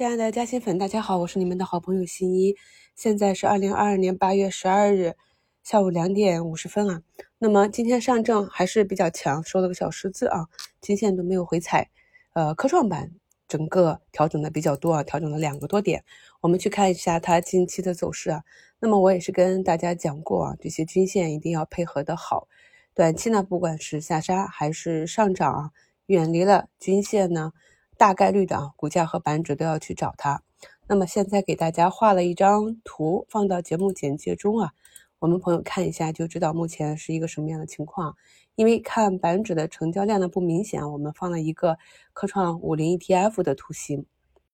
[0.00, 2.56] 亲爱的嘉兴粉，大家好，我是你们的好朋友新一。
[2.96, 5.14] 现在是二零二二年八月十二日
[5.62, 7.02] 下午两点五十分啊。
[7.36, 10.46] 那么今天上证还是比较强，收了个小十字啊，
[10.80, 11.90] 均线都没有回踩。
[12.32, 13.10] 呃，科创板
[13.46, 16.02] 整个调整的比较多啊，调整了两个多点。
[16.40, 18.42] 我们去看一下它近期的走势啊。
[18.78, 22.48] 那么我也是跟大家讲过啊，这些均线一定要配合的好。
[22.94, 25.70] 短期呢，不管是下杀还是上涨啊，
[26.06, 27.52] 远离了均线呢。
[28.00, 30.42] 大概率的啊，股价和板指都要去找它。
[30.88, 34.72] 那么现在给大家画了一张图，放到节目简介中啊，
[35.18, 38.16] 我们朋友看一下就知道目前是一个什么样的情况。
[38.54, 41.76] 因为看板指的成交量呢不明显，我们放了一个
[42.14, 44.06] 科创五零 ETF 的图形。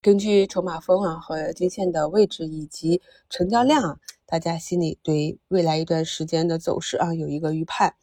[0.02, 7.94] 根据筹码峰啊和均线的位置以及成交量啊，大家心里对未来一段时间的走势啊有一个预判。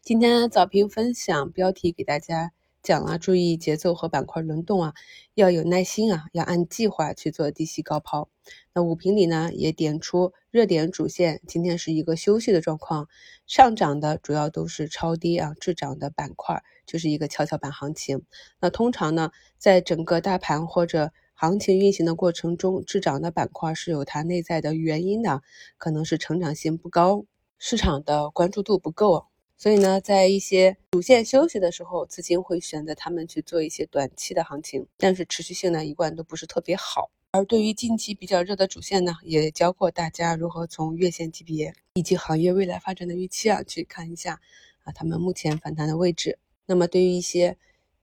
[0.00, 2.52] 今天早评分享标题给大家。
[2.86, 4.94] 讲了，注意节奏和板块轮动啊，
[5.34, 8.28] 要有耐心啊，要按计划去做低吸高抛。
[8.72, 13.08] 那五评里呢也点出热点主线，今天是一个休息的状况，
[13.44, 18.22] 上涨的主要都是超跌啊滞涨的板块，就是一个跷跷板行情。
[18.60, 25.42] 那通常呢，在整个大盘或者行情运行的过程中，滞涨的板块是有它内在的原因的，
[25.76, 27.24] 可能是成长性不高，
[27.58, 29.26] 市场的关注度不够。
[29.58, 37.10] 所以呢，在一些主线休息的时候，资金会选择他们去做一些短期的行情，但是持续性呢，一贯都不是特别好。
[37.32, 44.40] 而对于近期比较热的主线呢，也教过大家如何从月线级别以及行业未来发展的预期啊，去看一下
[44.84, 46.38] 啊，他们目前反弹的位置。
[46.66, 47.56] 那么对于一些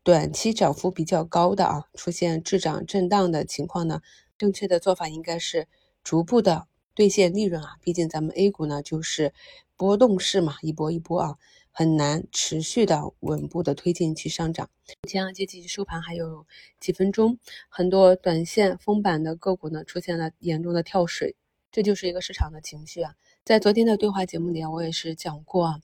[0.04, 4.02] 短期涨幅比较高的啊，出现滞涨震荡的情况呢，
[4.38, 5.68] 正确的做法应该是
[6.04, 9.34] 逐步的兑现利润啊，毕竟咱们 A 股呢就是。
[9.76, 11.36] 波动式嘛，一波一波啊，
[11.72, 14.70] 很难持续的稳步的推进去上涨。
[15.02, 16.46] 目前接近收盘还有
[16.80, 21.36] 几分钟，很多短线封板的个股呢出现了严重的跳水，
[21.72, 23.16] 这就是一个市场的情绪啊。
[23.44, 25.80] 在昨天的对话节目里啊，我也是讲过啊，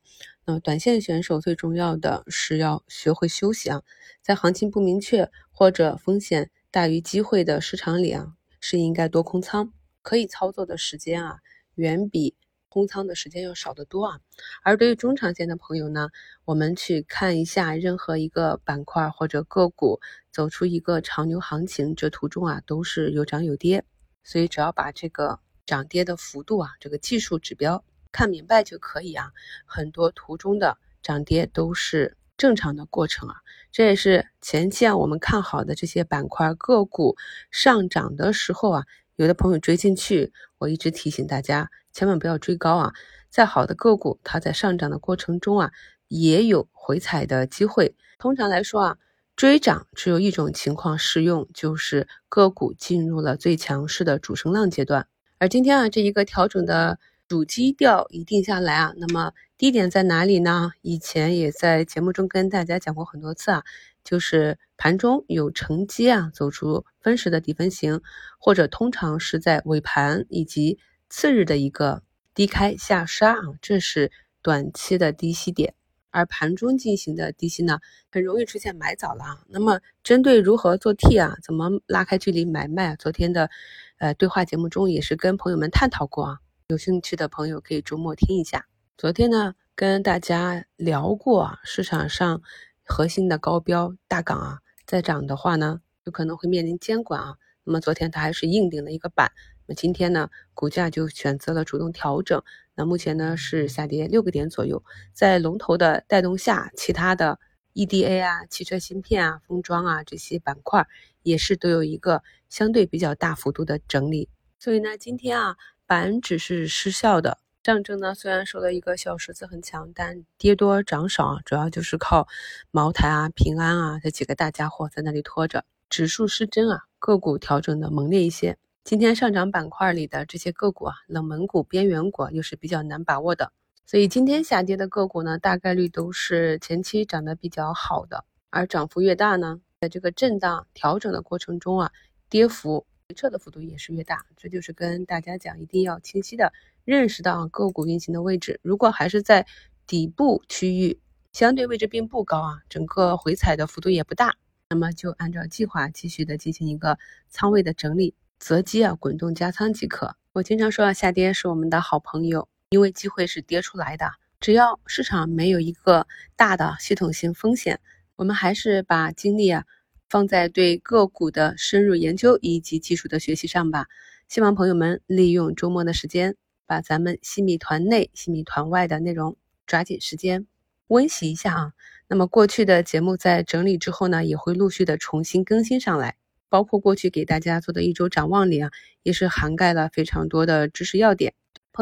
[0.46, 3.82] 那短线选手最重要的是要学会休息啊，
[4.22, 11.40] 在行情不明确或者风险大于机会的市场里啊，是应该多空仓，可以操作的时间啊，
[11.76, 12.36] 远比。
[12.72, 14.20] 空仓的时间要少得多啊，
[14.62, 16.10] 而对于中长线的朋友呢，
[16.46, 20.00] 我们去看一下任何一个板块或者个股
[20.32, 23.84] 走出一个长牛行情，这途中啊都是有涨有跌，
[24.24, 29.32] 所以只要把这个涨跌的幅度啊，这个技术指标看明白就可以啊。
[29.66, 33.38] 很多途中的涨跌都是正常的过程啊，
[33.72, 37.18] 这也是前期啊我们看好的这些板块个股
[37.50, 38.86] 上涨的时候啊，
[39.20, 41.70] 有的朋友追进去，我一直提醒大家。
[41.92, 42.94] 千万不要追高啊！
[43.30, 45.72] 再好的个股，它在上涨的过程中啊，
[46.08, 47.98] 也有回踩的机会。
[48.18, 48.98] 通常来说啊，
[49.36, 55.06] 追涨只有一种情况适用，就是个股进入了最强势的主升浪阶段。
[55.38, 56.98] 而今天啊，这一个调整的
[57.30, 60.72] 主基调一定下来啊，那么低点在哪里呢？
[60.82, 63.64] 以前也在节目中跟大家讲过很多次啊，
[64.04, 68.02] 就是盘中有承接啊，走出分时的底分型，
[68.38, 70.78] 或者通常是在尾盘以及。
[71.12, 72.04] 次日的一个
[72.36, 74.12] 低开下杀啊，这是
[74.44, 75.74] 短期的低吸点，
[76.12, 77.80] 而盘中进行的低吸呢，
[78.12, 79.40] 很容易出现买早了啊。
[79.48, 83.50] 那么针对如何做 T 啊，怎么拉开距离买卖啊，昨天的
[83.98, 86.38] 呃对话节目中也是跟朋友们探讨过啊。
[86.70, 88.68] 有兴趣的朋友可以周末听一下。
[88.96, 92.44] 昨天呢跟大家聊过啊，市场上
[92.84, 97.38] 核心的高标大港啊再涨的话呢，有可能会面临监管啊。
[97.64, 99.32] 那么昨天它还是硬顶了一个板。
[99.66, 102.40] 那么今天呢，股价就选择了主动调整。
[102.76, 107.40] 那目前呢是下跌六个点左右，在龙头的带动下，其他的
[107.74, 110.86] EDA 啊、汽车芯片啊、封装啊这些板块
[111.24, 114.30] 也是都有一个相对比较大幅度的整理。
[114.60, 115.56] 所以呢，今天啊，
[115.86, 117.38] 板指是失效的。
[117.64, 122.28] 上证呢虽然收了一个小十字很强，但跌多涨少，主要就是靠
[122.72, 128.58] 茅台啊、平安啊这几个大家伙在那里拖着，指数失真啊，个股调整的猛烈一些。
[128.84, 133.54] 今天上涨板块里的这些个股啊，冷门股、边缘股又是比较难把握的，
[133.86, 141.92] 所以今天下跌的个股呢，大概率都是前期涨得比较好的，而涨幅越大呢，在这个震荡调整的过程中啊，
[142.30, 144.24] 跌幅回撤的幅度也是越大。
[144.38, 146.54] 这就是跟大家讲，一定要清晰的
[146.86, 148.60] 认识到个股运行的位置。
[148.62, 149.48] 如果还是在
[149.88, 151.00] 底部区域，
[151.34, 154.36] 相对位置并不高啊，整个回踩的幅度也不大，
[154.70, 158.14] 那么就按照计划继续的进行一个仓位的整理。
[158.38, 160.16] 择机啊，滚动加仓即可。
[160.34, 164.12] 我经常说啊，下跌是我们的好朋友，因为机会是跌出来的。
[164.40, 167.80] 只要市场没有一个大的系统性风险，
[168.18, 169.66] 我们还是把精力啊
[170.10, 173.86] 放在对个股的深入研究以及技术的学习上吧。
[174.28, 176.36] 希望朋友们利用周末的时间，
[176.66, 180.46] 把咱们西米团内、西米团外的内容抓紧时间
[180.88, 181.74] 温习一下啊。
[182.08, 186.16] 那么过去的节目在整理之后呢，也会陆续的重新更新上来，
[186.50, 188.72] 包括过去给大家做的一周展望里啊，
[189.04, 191.34] 也是涵盖了非常多的知识要点。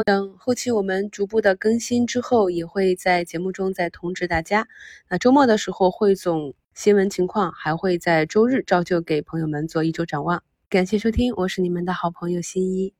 [0.06, 4.68] 等后期我们逐步的更新之后，也会在节目中再通知大家。
[5.08, 10.44] 那周末的时候汇总新闻情况，还会在周日照旧给朋友们做一周展望。
[10.68, 12.94] 感谢收听，我是你们的好朋友新一。